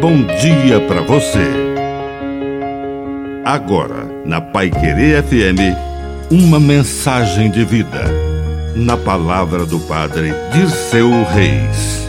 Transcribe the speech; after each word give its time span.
bom 0.00 0.24
dia 0.24 0.80
para 0.88 1.02
você. 1.02 1.46
Agora, 3.44 4.06
na 4.24 4.40
Pai 4.40 4.70
Querer 4.70 5.22
FM, 5.22 5.76
uma 6.30 6.58
mensagem 6.58 7.50
de 7.50 7.66
vida. 7.66 8.04
Na 8.74 8.96
palavra 8.96 9.66
do 9.66 9.78
Padre 9.80 10.32
Dirceu 10.54 11.10
Reis. 11.24 12.08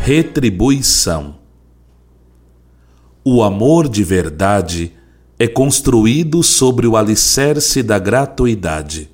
Retribuição. 0.00 1.36
O 3.22 3.42
amor 3.42 3.90
de 3.90 4.02
verdade 4.02 4.94
é 5.38 5.46
construído 5.46 6.42
sobre 6.42 6.86
o 6.86 6.96
alicerce 6.96 7.82
da 7.82 7.98
gratuidade. 7.98 9.10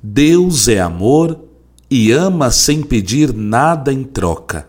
Deus 0.00 0.68
é 0.68 0.78
amor 0.78 1.49
e 1.90 2.12
ama 2.12 2.52
sem 2.52 2.82
pedir 2.82 3.34
nada 3.34 3.92
em 3.92 4.04
troca. 4.04 4.68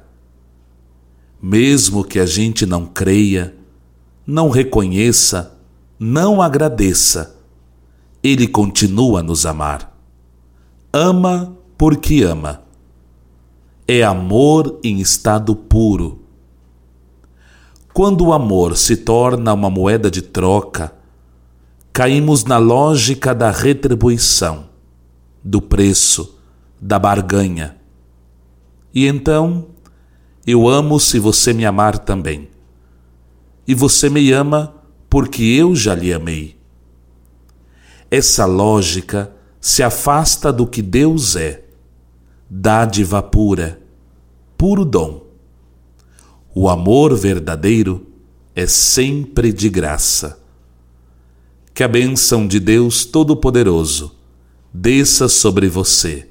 Mesmo 1.40 2.04
que 2.04 2.20
a 2.20 2.26
gente 2.26 2.66
não 2.66 2.86
creia, 2.86 3.56
não 4.26 4.50
reconheça, 4.50 5.56
não 6.00 6.42
agradeça, 6.42 7.36
Ele 8.24 8.48
continua 8.48 9.20
a 9.20 9.24
nos 9.24 9.46
amar. 9.46 9.96
Ama 10.92 11.56
porque 11.78 12.24
ama. 12.24 12.62
É 13.88 14.04
amor 14.04 14.80
em 14.84 15.00
estado 15.00 15.56
puro. 15.56 16.24
Quando 17.94 18.26
o 18.26 18.34
amor 18.34 18.78
se 18.78 18.98
torna 18.98 19.54
uma 19.54 19.70
moeda 19.70 20.10
de 20.10 20.22
troca, 20.22 20.94
caímos 21.92 22.46
na 22.46 22.58
lógica 22.58 23.36
da 23.36 23.52
retribuição, 23.52 24.70
do 25.44 25.62
preço 25.62 26.41
da 26.82 26.98
barganha. 26.98 27.78
E 28.92 29.06
então, 29.06 29.68
eu 30.46 30.68
amo 30.68 31.00
se 31.00 31.20
você 31.20 31.54
me 31.54 31.64
amar 31.64 32.00
também. 32.00 32.50
E 33.68 33.76
você 33.76 34.10
me 34.10 34.32
ama 34.32 34.76
porque 35.08 35.44
eu 35.44 35.76
já 35.76 35.94
lhe 35.94 36.12
amei. 36.12 36.58
Essa 38.10 38.46
lógica 38.46 39.32
se 39.60 39.84
afasta 39.84 40.52
do 40.52 40.66
que 40.66 40.82
Deus 40.82 41.36
é, 41.36 41.64
dádiva 42.50 43.22
pura, 43.22 43.80
puro 44.58 44.84
dom. 44.84 45.24
O 46.54 46.68
amor 46.68 47.16
verdadeiro 47.16 48.08
é 48.56 48.66
sempre 48.66 49.54
de 49.54 49.70
graça. 49.70 50.42
Que 51.74 51.84
a 51.84 51.88
bênção 51.88 52.48
de 52.48 52.60
Deus 52.60 53.06
Todo-Poderoso 53.06 54.16
desça 54.74 55.30
sobre 55.30 55.70
você 55.70 56.31